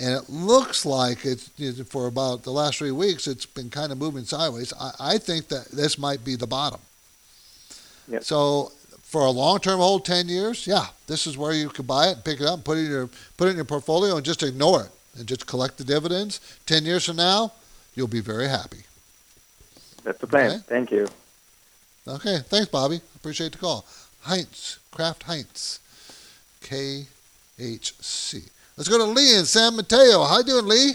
[0.00, 1.50] and it looks like it's
[1.90, 4.72] for about the last three weeks it's been kind of moving sideways.
[4.80, 6.80] I, I think that this might be the bottom.
[8.08, 8.24] Yep.
[8.24, 12.24] so for a long-term hold 10 years yeah this is where you could buy it
[12.24, 14.84] pick it up put it in your put it in your portfolio and just ignore
[14.84, 16.40] it and just collect the dividends.
[16.66, 17.52] 10 years from now
[17.94, 18.84] you'll be very happy.
[20.04, 20.50] That's the plan.
[20.50, 20.58] Okay?
[20.66, 21.08] thank you.
[22.08, 22.38] Okay.
[22.48, 23.00] Thanks bobby.
[23.16, 23.84] Appreciate the call
[24.22, 25.80] Heinz, Kraft Heinz,
[26.62, 28.48] KHC.
[28.76, 30.22] Let's go to Lee in San Mateo.
[30.24, 30.92] How you doing, Lee?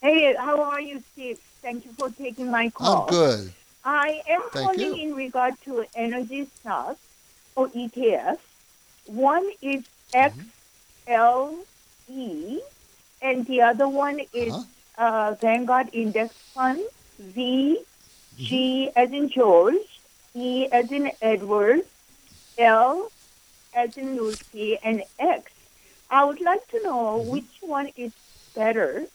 [0.00, 1.38] Hey, how are you, Steve?
[1.62, 3.02] Thank you for taking my call.
[3.02, 3.52] I'm good.
[3.84, 4.94] I am Thank calling you.
[4.94, 7.00] in regard to energy stocks
[7.54, 8.38] or ETFs.
[9.06, 9.84] one is
[10.14, 11.60] XLE,
[13.22, 14.54] and the other one is
[14.98, 16.80] uh, Vanguard Index Fund,
[17.18, 17.78] V,
[18.38, 19.95] G as in George,
[20.36, 21.80] E as in Edward,
[22.58, 23.10] L
[23.74, 25.50] as in Lucy, and X.
[26.10, 28.12] I would like to know which one is
[28.54, 29.06] better,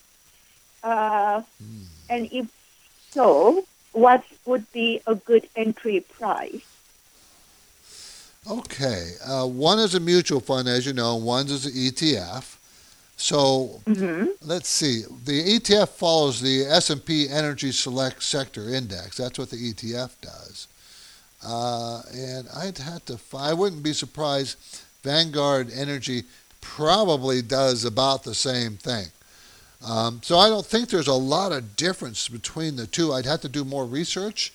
[0.84, 1.42] uh,
[2.10, 2.48] and if
[3.12, 6.66] so, what would be a good entry price?
[8.50, 9.14] Okay.
[9.24, 11.16] Uh, one is a mutual fund, as you know.
[11.16, 12.58] One is an ETF.
[13.18, 13.82] So
[14.42, 15.04] let's see.
[15.26, 19.18] The ETF follows the S&P Energy Select Sector Index.
[19.18, 20.68] That's what the ETF does.
[21.46, 23.20] Uh, and I'd have to.
[23.36, 24.58] I wouldn't be surprised.
[25.04, 26.24] Vanguard Energy
[26.62, 29.08] probably does about the same thing.
[29.86, 33.14] Um, so I don't think there's a lot of difference between the two.
[33.14, 34.54] I'd have to do more research,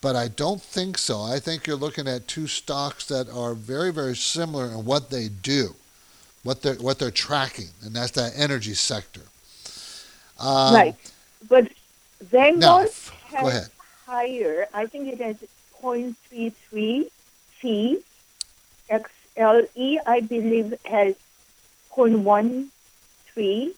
[0.00, 1.20] but I don't think so.
[1.20, 5.28] I think you're looking at two stocks that are very, very similar in what they
[5.28, 5.74] do,
[6.44, 9.22] what they're what they're tracking, and that's that energy sector.
[10.38, 10.96] Um, right,
[11.48, 11.68] but
[12.20, 12.88] Vanguard
[13.32, 13.70] now, has
[14.06, 14.68] higher.
[14.72, 15.36] I think it has
[15.82, 17.10] 0.33
[17.60, 17.98] T.
[18.90, 21.14] XLE, I believe, has
[21.94, 23.70] 0.13.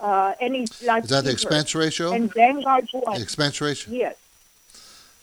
[0.00, 2.12] Uh, and it's Is that the expense ratio?
[2.12, 3.16] And Vanguard one.
[3.16, 3.94] The expense ratio.
[3.94, 4.16] Yes.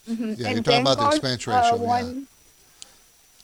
[0.10, 0.38] Mhm.
[0.38, 1.88] Yeah, and you're talking about the expense uh, ratio, yeah.
[1.88, 2.28] one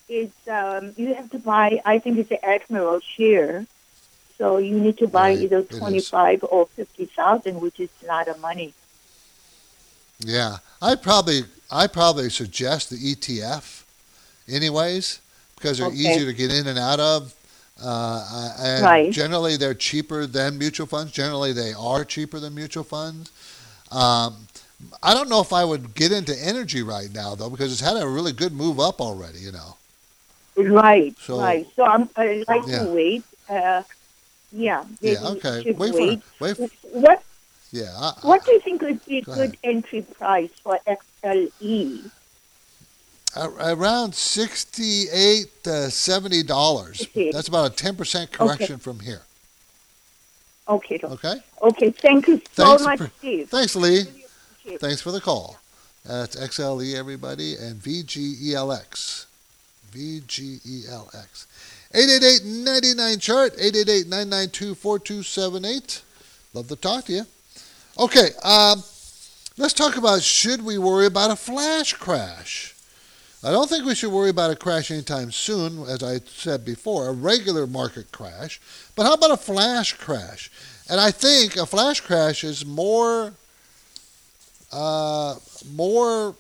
[0.10, 1.82] is um, you have to buy.
[1.86, 3.66] I think it's the Admiral share,
[4.38, 5.80] so you need to buy Right, either it is.
[5.80, 8.74] twenty five or fifty thousand, which is a lot of money.
[10.20, 13.84] Yeah, I probably I probably suggest the ETF,
[14.48, 15.20] anyways,
[15.56, 15.96] because they're Okay.
[15.98, 17.34] easier to get in and out of.
[17.84, 19.12] Uh, and Right.
[19.12, 21.12] generally, they're cheaper than mutual funds.
[21.12, 23.30] Generally, they are cheaper than mutual funds.
[23.92, 24.48] Um,
[25.04, 27.98] I don't know if I would get into energy right now though, because it's had
[27.98, 29.40] a really good move up already.
[29.40, 29.76] You know.
[30.56, 31.68] Right, So- right.
[31.76, 32.80] So I'm I like Yeah.
[32.84, 33.24] to wait.
[33.50, 33.84] Uh,
[34.52, 34.84] yeah.
[35.02, 35.24] Yeah.
[35.24, 35.72] Okay.
[35.72, 36.14] Wait for wait.
[36.14, 36.22] it.
[36.40, 36.58] Wait.
[36.58, 37.24] For, What
[37.72, 37.94] yeah.
[37.98, 40.96] I, What do you think would be a Go good entry price for E?
[41.24, 42.12] XLE?
[43.36, 47.02] Around sixty-eight to seventy dollars.
[47.04, 47.32] Okay.
[47.32, 49.22] That's about a ten percent correction from here.
[50.68, 51.00] Okay.
[51.04, 51.36] Okay.
[51.62, 51.92] Okay.
[51.92, 53.50] Thank you so Thanks, much, for- Steve.
[53.50, 54.06] Thanks, Lee.
[54.66, 54.80] it.
[54.82, 55.60] Thanks for the call.
[56.04, 59.26] That's XLE, everybody, and VGELX.
[59.94, 61.46] VGELX.
[61.94, 66.02] 888-99 chart 888-992-4278
[66.54, 67.26] love to talk to you
[68.00, 68.84] okay um,
[69.58, 72.76] let's talk about should we worry about a flash crash
[73.44, 77.08] i don't think we should worry about a crash anytime soon as i said before
[77.08, 78.60] a regular market crash
[78.96, 80.52] but how about a flash crash
[80.90, 83.34] and i think a flash crash is more
[84.72, 85.36] uh,
[85.74, 86.36] more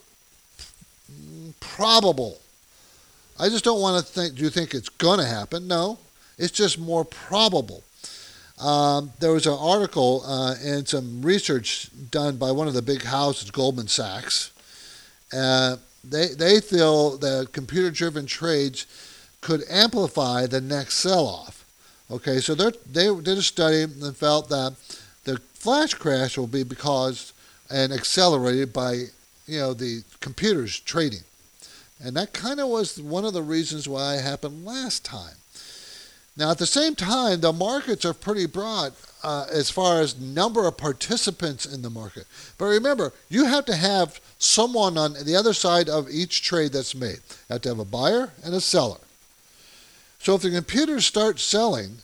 [1.60, 2.38] probable
[3.40, 4.36] I just don't want to think.
[4.36, 5.68] Do you think it's going to happen?
[5.68, 6.00] No,
[6.38, 7.84] it's just more probable.
[8.60, 13.04] Um, there was an article uh, and some research done by one of the big
[13.04, 14.52] houses, Goldman Sachs.
[15.32, 18.88] Uh, they they feel that computer-driven trades
[19.42, 21.66] could amplify the next sell-off.
[22.10, 24.76] Okay, so they they did a study and felt that
[25.26, 27.34] the flash crash will be because
[27.70, 28.94] and accelerated by
[29.46, 31.24] you know the computers trading.
[32.00, 35.36] And that kind of was one of the reasons why it happened last time.
[36.38, 40.68] Now, at the same time, the markets are pretty broad uh, as far as number
[40.68, 42.28] of participants in the market.
[42.60, 46.94] But remember, you have to have someone on the other side of each trade that's
[46.94, 47.20] made.
[47.50, 49.00] You have to have a buyer and a seller.
[50.20, 51.98] So if the computers start selling,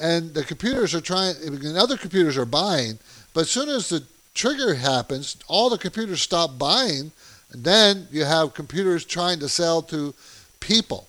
[0.00, 2.98] and the computers are trying, and other computers are buying,
[3.34, 7.12] but as soon as the trigger happens, all the computers stop buying,
[7.52, 10.14] and then you have computers trying to sell to
[10.60, 11.06] people.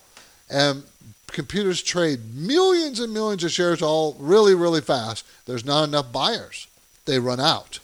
[0.49, 0.83] And
[1.27, 5.25] computers trade millions and millions of shares all really, really fast.
[5.45, 6.67] There's not enough buyers.
[7.05, 7.79] They run out,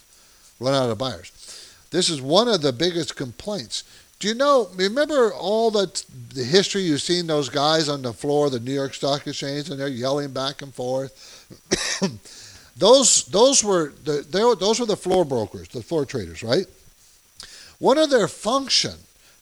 [0.60, 1.32] run out of buyers.
[1.92, 3.84] This is one of the biggest complaints.
[4.20, 8.46] Do you know, remember all the, the history you've seen those guys on the floor
[8.46, 11.46] of the New York Stock Exchange and they're yelling back and forth?
[12.78, 16.66] those, those, were the, they were, those were the floor brokers, the floor traders, right?
[17.80, 18.94] One of their function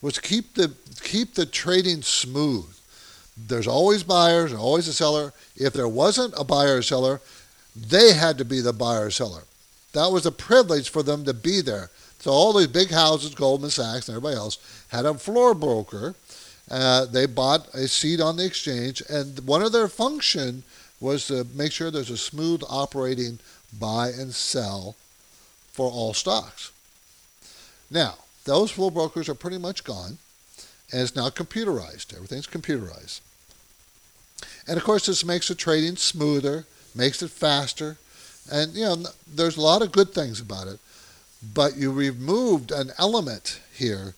[0.01, 2.75] was keep the keep the trading smooth.
[3.37, 5.33] There's always buyers always a seller.
[5.55, 7.21] If there wasn't a buyer or seller,
[7.75, 9.43] they had to be the buyer or seller.
[9.93, 11.89] That was a privilege for them to be there.
[12.19, 14.57] So all these big houses, Goldman Sachs and everybody else,
[14.89, 16.15] had a floor broker.
[16.69, 20.63] Uh, they bought a seat on the exchange, and one of their function
[20.99, 23.39] was to make sure there's a smooth operating
[23.77, 24.95] buy and sell
[25.71, 26.71] for all stocks.
[27.89, 28.15] Now,
[28.45, 30.17] those floor brokers are pretty much gone,
[30.91, 32.13] and it's now computerized.
[32.13, 33.21] Everything's computerized.
[34.67, 37.97] And of course, this makes the trading smoother, makes it faster,
[38.51, 40.79] and you know there's a lot of good things about it.
[41.53, 44.13] But you removed an element here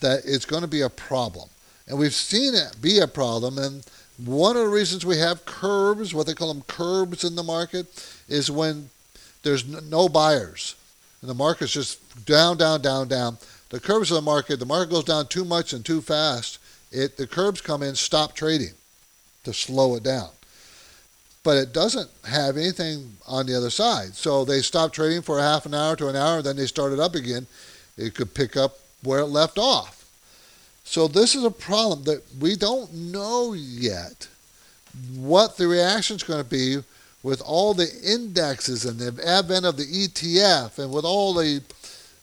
[0.00, 1.48] that is going to be a problem,
[1.86, 3.58] and we've seen it be a problem.
[3.58, 3.84] And
[4.24, 7.86] one of the reasons we have curbs, what they call them curbs in the market,
[8.28, 8.90] is when
[9.42, 10.74] there's no buyers
[11.20, 13.38] and the market's just down, down, down, down.
[13.70, 16.58] The curves of the market, the market goes down too much and too fast.
[16.90, 18.72] It the curbs come in, stop trading
[19.44, 20.30] to slow it down.
[21.44, 24.14] But it doesn't have anything on the other side.
[24.14, 26.92] So they stop trading for a half an hour to an hour, then they start
[26.92, 27.46] it up again.
[27.96, 29.98] It could pick up where it left off.
[30.84, 34.28] So this is a problem that we don't know yet
[35.14, 36.78] what the reaction is going to be
[37.22, 41.62] with all the indexes and the advent of the ETF and with all the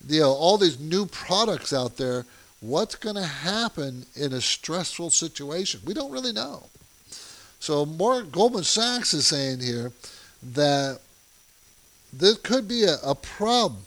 [0.08, 2.26] you know all these new products out there
[2.62, 5.80] what's going to happen in a stressful situation?
[5.86, 6.64] We don't really know.
[7.60, 9.92] So more goldman sachs is saying here
[10.54, 11.00] that
[12.12, 13.82] this could be a, a problem.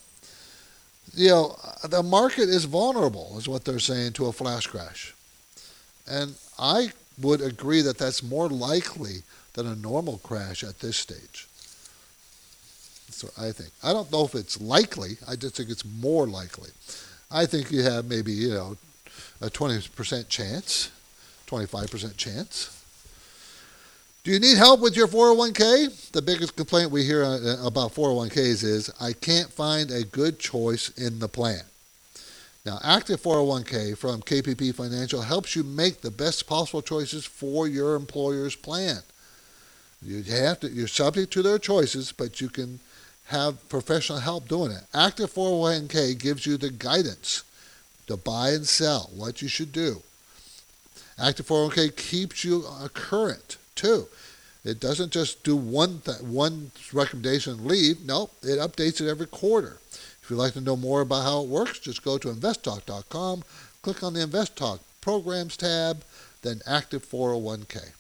[1.15, 1.57] You know
[1.89, 5.15] the market is vulnerable is what they're saying to a flash crash.
[6.09, 9.23] And i would agree that that's more likely
[9.55, 11.48] than a normal crash at this stage.
[13.19, 13.71] So I think.
[13.83, 15.19] I don't know if it's likely.
[15.27, 16.71] I just think it's more likely.
[17.33, 18.77] I think you have maybe, you know,
[19.41, 20.93] a 20% chance,
[21.49, 22.85] 25% chance.
[24.23, 26.13] Do you need help with your 401k?
[26.13, 30.91] The biggest complaint we hear uh, about 401ks is I can't find a good choice
[30.91, 31.63] in the plan.
[32.65, 37.97] Now, Active 401k from KPP Financial helps you make the best possible choices for your
[37.97, 38.99] employer's plan.
[40.03, 42.79] You have to, you're subject to their choices, but you can
[43.29, 44.85] have professional help doing it.
[44.95, 47.45] Active 401k gives you the guidance
[48.07, 50.03] to buy and sell, what you should do.
[51.19, 54.07] Active 401k keeps you uh, current too.
[54.65, 58.05] It doesn't just do one th- one recommendation and leave.
[58.05, 59.79] No, it updates it every quarter.
[60.23, 63.45] If you'd like to know more about how it works, just go to investtalk.com,
[63.83, 66.03] click on the Invest Talk Programs tab,
[66.43, 67.93] then Active 401k.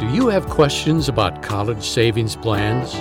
[0.00, 2.94] Do you have questions about college savings plans?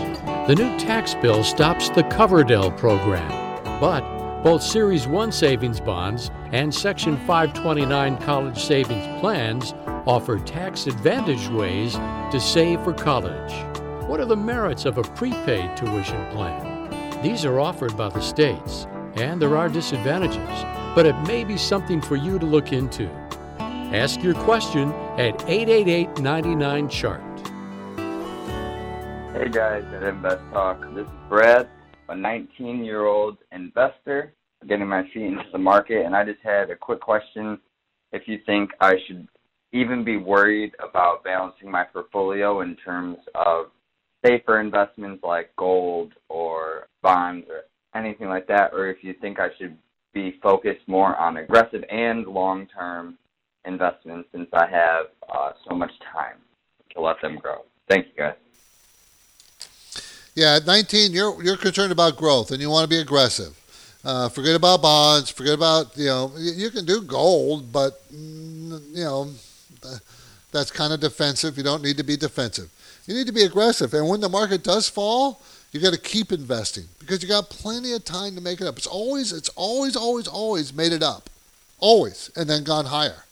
[0.48, 3.32] The new tax bill stops the Coverdell program,
[3.80, 4.02] but
[4.44, 9.74] both Series 1 savings bonds and Section 529 college savings plans
[10.06, 11.94] offer tax advantaged ways
[12.32, 13.54] to save for college.
[14.08, 17.24] What are the merits of a prepaid tuition plan?
[17.24, 22.02] These are offered by the states, and there are disadvantages, but it may be something
[22.02, 23.10] for you to look into.
[23.94, 27.22] Ask your question at 888 99 Chart.
[29.36, 30.82] Hey guys at Invest Talk.
[30.96, 31.70] This is Brad,
[32.10, 34.34] a 19 year old investor
[34.68, 37.60] getting my feet into the market, and I just had a quick question.
[38.12, 39.28] If you think I should
[39.74, 43.68] even be worried about balancing my portfolio in terms of
[44.26, 49.50] safer investments like gold or bonds or anything like that, or if you think I
[49.60, 49.78] should
[50.16, 53.20] be focused more on aggressive and long term
[53.66, 56.38] investments since I have uh, so much time
[56.94, 57.64] to let them grow.
[57.88, 58.36] Thank you, guys.
[60.36, 63.60] Yeah, at 19, you're you're concerned about growth and you want to be aggressive.
[64.04, 65.30] Uh, forget about bonds.
[65.30, 69.30] Forget about you know you can do gold, but mm, you know
[70.52, 71.56] that's kind of defensive.
[71.58, 72.70] You don't need to be defensive.
[73.06, 73.94] You need to be aggressive.
[73.94, 77.94] And when the market does fall, you got to keep investing because you got plenty
[77.94, 78.78] of time to make it up.
[78.78, 81.30] It's always it's always always always made it up,
[81.80, 83.24] always, and then gone higher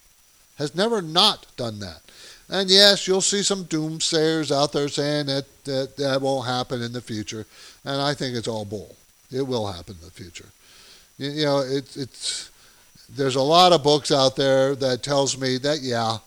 [0.62, 2.02] has never not done that.
[2.50, 6.92] And yes, you'll see some doomsayers out there saying that, that that won't happen in
[6.92, 7.46] the future.
[7.86, 8.96] And I think it's all bull.
[9.32, 10.50] It will happen in the future.
[11.18, 12.52] You, you know, it, it's
[13.10, 16.18] there's a lot of books out there that tells me that yeah,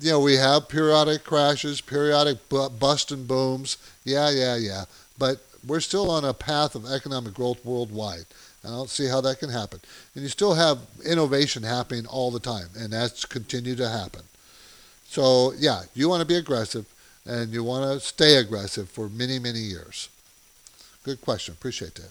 [0.00, 3.78] you know, we have periodic crashes, periodic bu- bust and booms.
[4.04, 4.84] Yeah, yeah, yeah.
[5.18, 8.26] But we're still on a path of economic growth worldwide.
[8.64, 9.80] I don't see how that can happen.
[10.14, 14.22] And you still have innovation happening all the time, and that's continued to happen.
[15.06, 16.86] So, yeah, you want to be aggressive,
[17.24, 20.08] and you want to stay aggressive for many, many years.
[21.04, 21.54] Good question.
[21.54, 22.10] Appreciate that.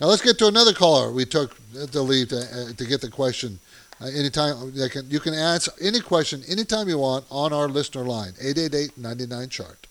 [0.00, 1.10] Now let's get to another caller.
[1.10, 3.60] We took the lead to, uh, to get the question.
[4.00, 8.04] Uh, anytime you can, you can ask any question anytime you want on our listener
[8.04, 9.86] line 888-99 chart.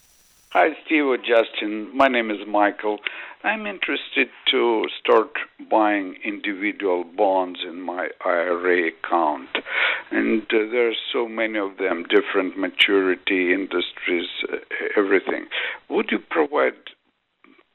[0.51, 1.95] Hi, Steve or Justin.
[1.95, 2.99] My name is Michael.
[3.45, 5.29] I'm interested to start
[5.69, 9.49] buying individual bonds in my IRA account.
[10.09, 14.57] And uh, there are so many of them, different maturity, industries, uh,
[14.97, 15.45] everything.
[15.91, 16.73] Would you provide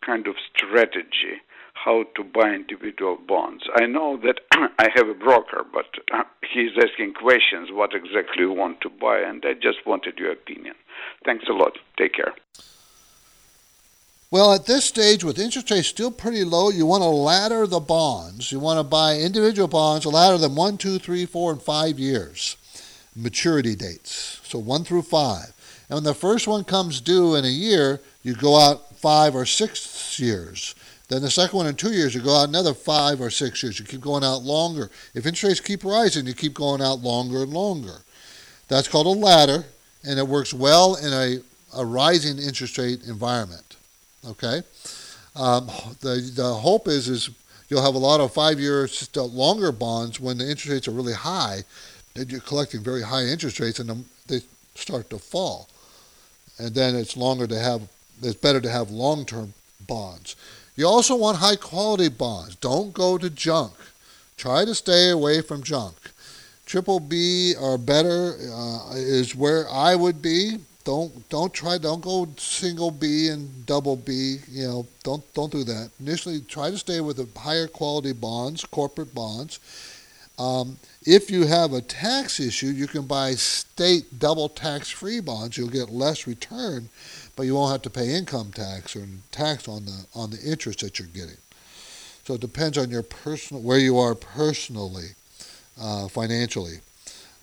[0.05, 1.39] kind of strategy
[1.85, 3.65] how to buy individual bonds.
[3.75, 4.41] I know that
[4.79, 9.21] I have a broker, but uh, he's asking questions what exactly you want to buy,
[9.21, 10.75] and I just wanted your opinion.
[11.25, 11.79] Thanks a lot.
[11.97, 12.35] Take care.
[14.33, 17.81] Well, at this stage, with interest rates still pretty low, you want to ladder the
[17.81, 18.53] bonds.
[18.53, 22.57] You want to buy individual bonds, ladder them one, two, three, four, and five years
[23.17, 24.41] maturity dates.
[24.45, 25.53] So one through five.
[25.89, 29.45] And when the first one comes due in a year, you go out five or
[29.45, 30.77] six years.
[31.09, 33.81] Then the second one in two years, you go out another five or six years.
[33.81, 34.91] You keep going out longer.
[35.13, 38.03] If interest rates keep rising, you keep going out longer and longer.
[38.69, 39.65] That's called a ladder,
[40.05, 41.39] and it works well in a,
[41.77, 43.77] a rising interest rate environment.
[44.27, 44.63] Okay?
[45.37, 45.67] Um,
[46.01, 47.31] the, the hope is, is
[47.69, 51.15] you'll have a lot of five year, longer bonds when the interest rates are really
[51.15, 51.65] high
[52.17, 54.41] and you're collecting very high interest rates, and they
[54.75, 55.69] start to fall.
[56.59, 57.83] And then it's longer to have.
[58.23, 59.55] It's better to have long-term
[59.87, 60.37] bonds.
[60.77, 62.57] You also want high-quality bonds.
[62.57, 63.73] Don't go to junk.
[64.37, 65.97] Try to stay away from junk.
[66.67, 70.59] Triple B or better uh, is where I would be.
[70.91, 71.79] Don't don't try.
[71.79, 74.39] Don't go single B and double B.
[74.51, 75.91] You know, don't don't do that.
[76.01, 79.61] Initially, try to stay with the higher quality bonds, corporate bonds.
[80.37, 85.57] Um, if you have a tax issue, you can buy state double tax free bonds.
[85.57, 86.89] You'll get less return,
[87.37, 90.81] but you won't have to pay income tax or tax on the on the interest
[90.81, 91.39] that you're getting.
[92.25, 95.11] So it depends on your personal where you are personally,
[95.81, 96.81] uh, financially.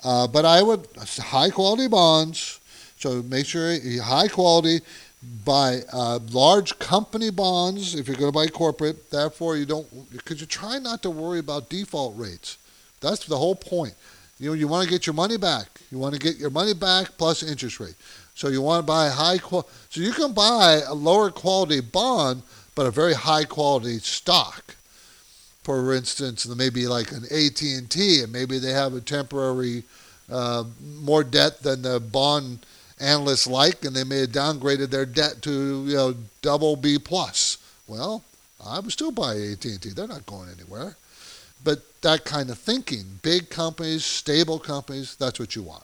[0.03, 2.59] Uh, but I would high quality bonds.
[2.97, 4.81] So make sure high quality.
[5.43, 9.09] Buy uh, large company bonds if you're going to buy corporate.
[9.09, 12.57] Therefore, you don't because you try not to worry about default rates.
[13.01, 13.93] That's the whole point.
[14.39, 15.81] You know, you want to get your money back.
[15.91, 17.95] You want to get your money back plus interest rate.
[18.35, 19.69] So you want to buy high quality.
[19.89, 22.43] So you can buy a lower quality bond,
[22.75, 24.75] but a very high quality stock.
[25.63, 29.83] For instance, maybe like an AT and T, and maybe they have a temporary
[30.31, 30.65] uh,
[30.99, 32.59] more debt than the bond
[32.99, 37.57] analysts like, and they may have downgraded their debt to you know double B plus.
[37.87, 38.23] Well,
[38.65, 39.89] I would still buy AT and T.
[39.89, 40.95] They're not going anywhere.
[41.63, 45.83] But that kind of thinking, big companies, stable companies, that's what you want.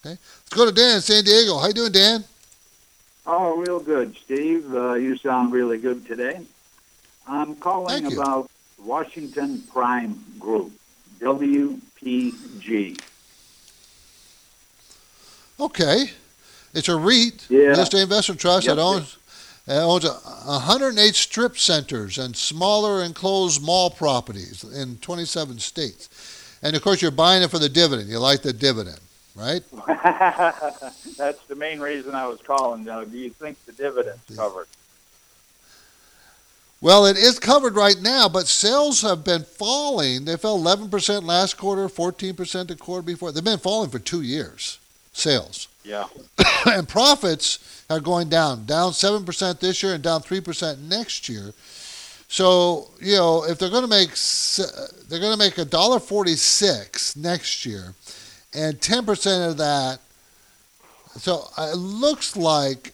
[0.00, 1.58] Okay, let's go to Dan, San Diego.
[1.58, 2.24] How you doing, Dan?
[3.26, 4.74] Oh, real good, Steve.
[4.74, 6.42] Uh, you sound really good today.
[7.26, 10.72] I'm calling about Washington Prime Group,
[11.20, 13.00] WPG.
[15.58, 16.10] Okay,
[16.72, 17.58] it's a REIT, yeah.
[17.60, 18.76] real estate investment trust yep.
[18.76, 19.18] that owns
[19.66, 26.58] it owns 108 strip centers and smaller enclosed mall properties in 27 states.
[26.62, 28.10] And of course, you're buying it for the dividend.
[28.10, 29.00] You like the dividend,
[29.34, 29.62] right?
[31.16, 32.84] That's the main reason I was calling.
[32.84, 34.66] Now, do you think the dividend's covered?
[36.82, 40.26] Well, it is covered right now, but sales have been falling.
[40.26, 43.32] They fell 11% last quarter, 14% the quarter before.
[43.32, 44.78] They've been falling for two years,
[45.14, 45.68] sales.
[45.82, 46.04] Yeah.
[46.66, 51.52] and profits are going down, down 7% this year and down 3% next year.
[52.28, 54.10] So, you know, if they're going to make
[55.08, 57.94] they're going to make a dollar 46 next year
[58.54, 60.00] and 10% of that
[61.18, 62.92] so it looks like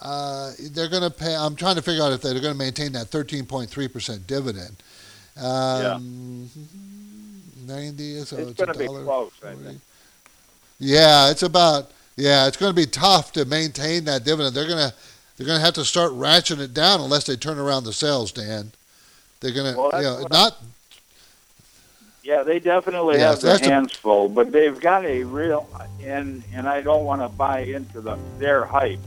[0.00, 1.34] uh, they're going to pay.
[1.34, 4.76] I'm trying to figure out if they're going to maintain that 13.3% dividend.
[5.36, 6.48] Um,
[7.66, 7.74] yeah.
[7.74, 9.80] 90, so it's, it's going to be close, I think.
[10.78, 14.54] Yeah, it's about yeah, it's going to be tough to maintain that dividend.
[14.54, 14.94] They're going to
[15.36, 18.32] they're going to have to start ratcheting it down unless they turn around the sales,
[18.32, 18.72] Dan.
[19.40, 20.56] They're going to, well, you know, not.
[22.24, 25.68] Yeah, they definitely Yeah, have their that's a- hands full, but they've got a real
[26.02, 28.98] and and I don't want to buy into the their hype,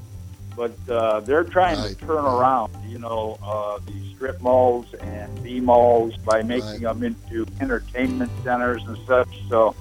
[0.56, 1.98] but uh, they're trying Right.
[2.00, 7.04] to turn around, you know, uh, these strip malls and B malls by making them
[7.04, 9.28] into entertainment centers and such.
[9.50, 9.76] So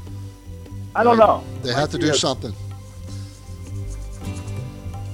[0.95, 1.45] I don't know.
[1.63, 2.53] They have to do something.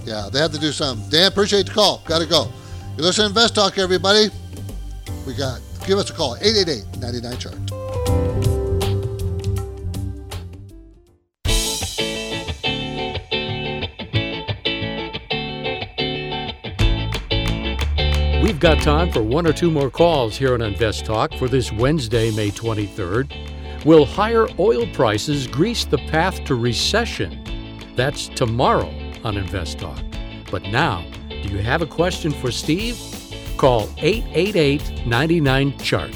[0.04, 1.08] Yeah, they have to do something.
[1.10, 2.02] Dan, appreciate the call.
[2.06, 2.50] Got to go.
[2.96, 4.28] You listen to Invest Talk, everybody.
[5.26, 5.60] We got.
[5.86, 6.36] Give us a call.
[6.36, 7.56] 888 99 chart.
[18.42, 21.72] We've got time for one or two more calls here on Invest Talk for this
[21.72, 23.45] Wednesday, May 23rd.
[23.86, 27.84] Will higher oil prices grease the path to recession?
[27.94, 30.02] That's tomorrow on Invest Talk.
[30.50, 32.98] But now, do you have a question for Steve?
[33.56, 36.10] Call 888 99 Chart.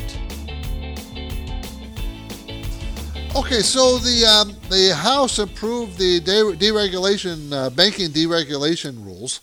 [3.37, 9.43] Okay, so the um, the House approved the de- deregulation, uh, banking deregulation rules.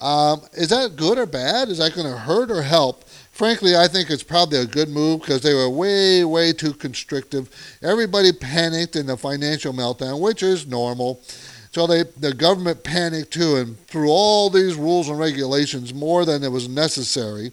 [0.00, 1.70] Um, is that good or bad?
[1.70, 3.02] Is that going to hurt or help?
[3.38, 7.48] Frankly, I think it's probably a good move because they were way, way too constrictive.
[7.82, 11.22] Everybody panicked in the financial meltdown, which is normal.
[11.70, 16.42] So they, the government panicked too and threw all these rules and regulations more than
[16.42, 17.52] it was necessary.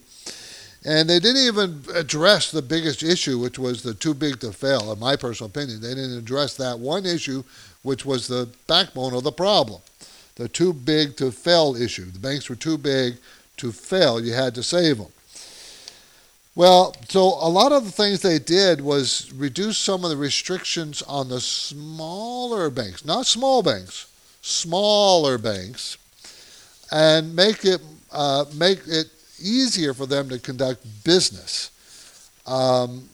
[0.83, 4.91] And they didn't even address the biggest issue, which was the too big to fail,
[4.91, 5.81] in my personal opinion.
[5.81, 7.43] They didn't address that one issue,
[7.83, 9.81] which was the backbone of the problem
[10.33, 12.05] the too big to fail issue.
[12.05, 13.17] The banks were too big
[13.57, 14.19] to fail.
[14.19, 15.11] You had to save them.
[16.55, 21.01] Well, so a lot of the things they did was reduce some of the restrictions
[21.01, 24.09] on the smaller banks, not small banks,
[24.41, 25.97] smaller banks,
[26.93, 27.81] and make it
[28.13, 31.71] uh, make it easier for them to conduct business.
[32.47, 33.09] Um,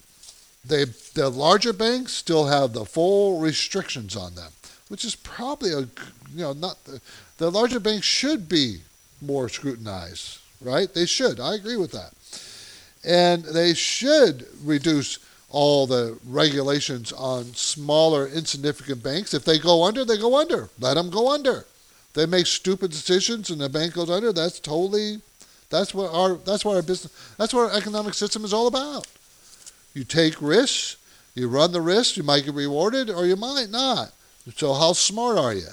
[0.64, 0.86] they
[1.16, 4.52] the larger banks still have the full restrictions on them,
[4.90, 7.02] which is probably a you know not the,
[7.40, 8.82] the larger banks should be
[9.20, 10.94] more scrutinized, right?
[10.94, 11.40] They should.
[11.40, 12.14] I agree with that.
[13.04, 19.34] And they should reduce all the regulations on smaller, insignificant banks.
[19.34, 20.70] If they go under, they go under.
[20.80, 21.66] Let them go under.
[22.14, 24.32] they make stupid decisions and the bank goes under.
[24.34, 25.22] That's totally,
[25.70, 29.08] that's what our, that's what our business, that's what our economic system is all about.
[29.94, 30.98] You take risks,
[31.36, 34.12] you run the risk, you might get rewarded or you might not.
[34.56, 35.68] So how smart are you?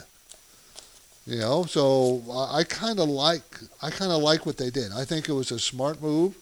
[1.27, 3.43] You know, so I kind of like
[3.83, 4.93] I kind of like what they did.
[4.93, 6.35] I think it was a smart move.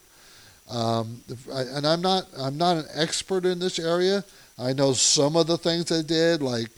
[0.71, 4.25] Um, and I'm not I'm not an expert in this area.
[4.59, 6.69] I know some of the things they did, like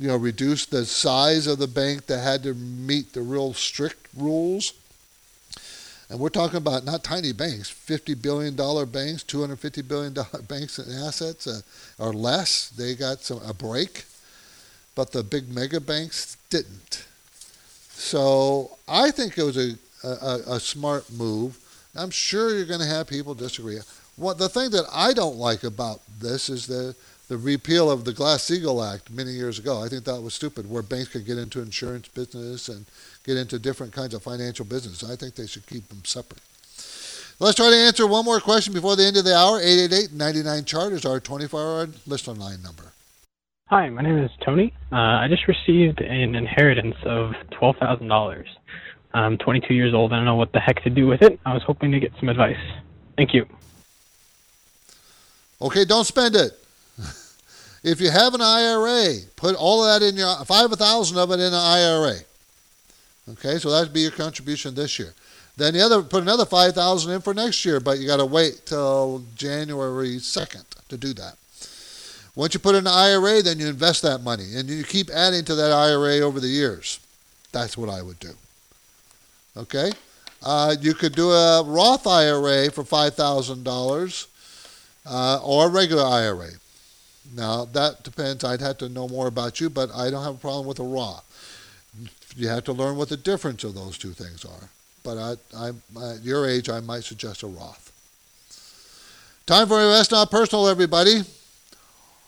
[0.00, 4.08] you know, reduce the size of the bank that had to meet the real strict
[4.16, 4.72] rules.
[6.08, 10.14] And we're talking about not tiny banks, $50 billion banks, $250 billion
[10.48, 11.60] banks in assets uh,
[11.98, 12.70] or less.
[12.70, 14.04] They got some a break,
[14.94, 17.04] but the big mega banks didn't.
[17.90, 21.59] So I think it was a, a, a smart move.
[21.96, 23.78] I'm sure you're going to have people disagree.
[24.16, 26.94] What the thing that I don't like about this is the
[27.28, 29.80] the repeal of the Glass-Steagall Act many years ago.
[29.80, 32.86] I think that was stupid, where banks could get into insurance business and
[33.24, 35.08] get into different kinds of financial business.
[35.08, 36.42] I think they should keep them separate.
[37.38, 39.60] Let's try to answer one more question before the end of the hour.
[39.60, 42.92] 888-99-CHART is our 24-hour list line number.
[43.68, 44.74] Hi, my name is Tony.
[44.90, 48.48] Uh, I just received an inheritance of twelve thousand dollars.
[49.12, 50.12] I'm 22 years old.
[50.12, 51.40] I don't know what the heck to do with it.
[51.44, 52.58] I was hoping to get some advice.
[53.16, 53.46] Thank you.
[55.60, 56.52] Okay, don't spend it.
[57.82, 61.40] if you have an IRA, put all of that in your five thousand of it
[61.40, 62.16] in an IRA.
[63.32, 65.12] Okay, so that'd be your contribution this year.
[65.56, 68.26] Then the other put another five thousand in for next year, but you got to
[68.26, 71.36] wait till January second to do that.
[72.34, 75.44] Once you put in an IRA, then you invest that money and you keep adding
[75.44, 77.00] to that IRA over the years.
[77.52, 78.30] That's what I would do.
[79.56, 79.92] Okay?
[80.42, 84.26] Uh, you could do a Roth IRA for $5,000
[85.06, 86.50] uh, or a regular IRA.
[87.34, 88.42] Now, that depends.
[88.42, 90.84] I'd have to know more about you, but I don't have a problem with a
[90.84, 91.26] Roth.
[92.36, 94.70] You have to learn what the difference of those two things are.
[95.02, 95.68] But I, I,
[96.12, 97.92] at your age, I might suggest a Roth.
[99.46, 101.22] Time for Invest Not Personal, everybody.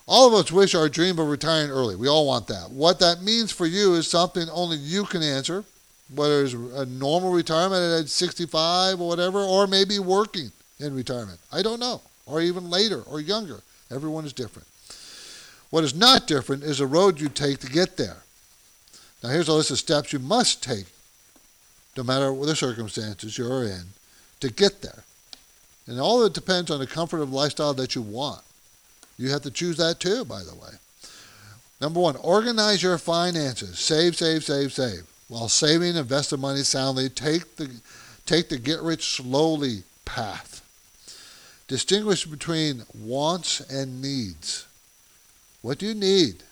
[0.06, 1.94] All of us wish our dream of retiring early.
[1.94, 2.70] We all want that.
[2.70, 5.64] What that means for you is something only you can answer,
[6.14, 11.38] whether it's a normal retirement at 65 or whatever, or maybe working in retirement.
[11.52, 12.00] I don't know.
[12.26, 13.60] Or even later or younger.
[13.90, 14.68] Everyone is different.
[15.70, 18.18] What is not different is the road you take to get there.
[19.22, 20.86] Now, here's a list of steps you must take,
[21.96, 23.84] no matter what the circumstances you're in,
[24.40, 25.04] to get there.
[25.86, 28.42] And all of it depends on the comfort of lifestyle that you want.
[29.18, 30.70] You have to choose that too, by the way.
[31.80, 33.78] Number one, organize your finances.
[33.78, 35.02] Save, save, save, save.
[35.28, 37.08] While saving, invest the money soundly.
[37.08, 37.70] Take the,
[38.26, 40.60] take the get rich slowly path.
[41.68, 44.66] Distinguish between wants and needs.
[45.62, 46.42] What do you need?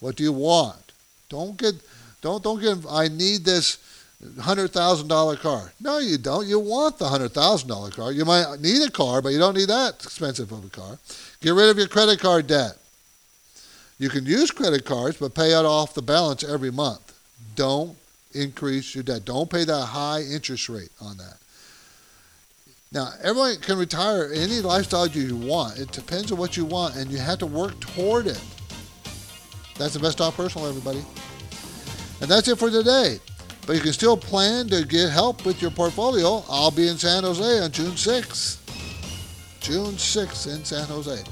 [0.00, 0.92] What do you want?
[1.28, 1.74] Don't get,
[2.20, 3.78] don't, don't get, I need this
[4.24, 5.72] $100,000 car.
[5.80, 6.46] No, you don't.
[6.46, 8.12] You want the $100,000 car.
[8.12, 10.98] You might need a car, but you don't need that expensive of a car.
[11.40, 12.76] Get rid of your credit card debt.
[13.98, 17.18] You can use credit cards, but pay it off the balance every month.
[17.54, 17.96] Don't
[18.34, 19.24] increase your debt.
[19.24, 21.36] Don't pay that high interest rate on that.
[22.92, 25.78] Now, everyone can retire any lifestyle you want.
[25.78, 28.40] It depends on what you want, and you have to work toward it.
[29.78, 31.02] That's the best Not Personal, everybody.
[32.20, 33.18] And that's it for today.
[33.66, 36.44] But you can still plan to get help with your portfolio.
[36.50, 38.58] I'll be in San Jose on June 6th.
[39.60, 41.22] June 6th in San Jose.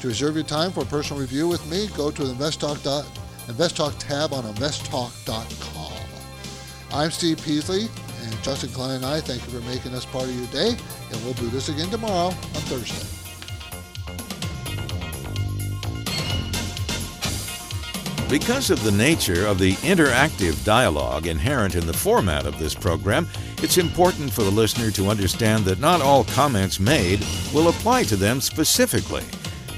[0.00, 3.04] To reserve your time for a personal review with me, go to the InvestTalk,
[3.46, 5.85] InvestTalk tab on InvestTalk.com.
[6.92, 7.88] I'm Steve Peasley,
[8.22, 10.70] And Justin Klein and I thank you for making us part of your day.
[11.12, 13.06] And we'll do this again tomorrow on Thursday.
[18.28, 23.28] Because of the nature of the interactive dialogue inherent in the format of this program,
[23.62, 27.24] it's important for the listener to understand that not all comments made
[27.54, 29.22] will apply to them specifically.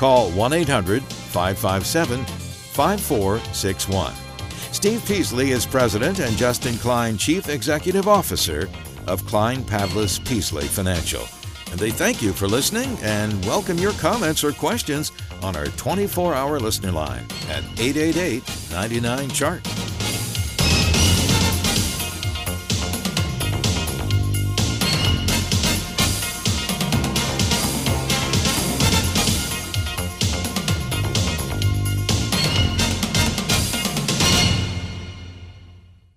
[0.00, 4.14] call 1 800 557 5461.
[4.72, 8.66] Steve Peasley is president and Justin Klein, chief executive officer
[9.06, 11.26] of Klein Pavlis Peasley Financial.
[11.70, 16.34] And they thank you for listening and welcome your comments or questions on our 24
[16.34, 18.42] hour listener line at 888
[18.72, 19.62] 99 Chart.